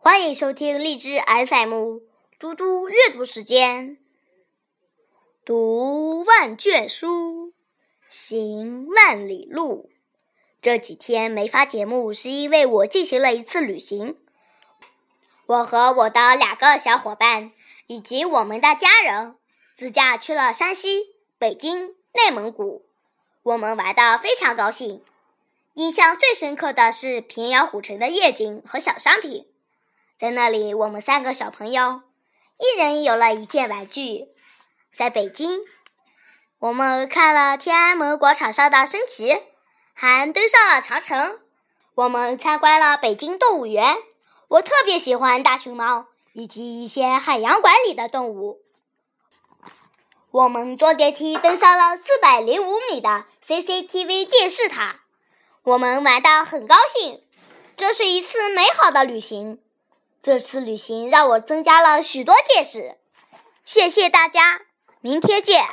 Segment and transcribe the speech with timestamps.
[0.00, 1.98] 欢迎收听荔枝 FM
[2.38, 3.98] 嘟嘟阅读时间。
[5.44, 7.52] 读万卷书，
[8.06, 9.90] 行万里路。
[10.62, 14.16] 这几天没发节目，是因为我进行了一次旅行。
[15.46, 17.50] 我和我的两个小伙伴
[17.88, 19.34] 以及我们的家人
[19.76, 22.86] 自驾去了山西、北京、内蒙古，
[23.42, 25.02] 我们玩的非常高兴。
[25.74, 29.46] 印象最深刻的是平遥古城的夜景和小商品。
[30.18, 32.02] 在那里，我们三个小朋友
[32.58, 34.26] 一人有了一件玩具。
[34.92, 35.60] 在北京，
[36.58, 39.40] 我们看了天安门广场上的升旗，
[39.94, 41.38] 还登上了长城。
[41.94, 43.96] 我们参观了北京动物园，
[44.48, 48.60] 我特别喜欢大熊猫以及一些海洋馆里的动物。
[50.32, 54.96] 我们坐电梯登上了四百零五米的 CCTV 电视塔，
[55.62, 57.22] 我们玩的很高兴。
[57.76, 59.60] 这是一次美好的旅行。
[60.22, 62.96] 这次旅行让我增加了许多见识，
[63.64, 64.62] 谢谢大家，
[65.00, 65.64] 明天见。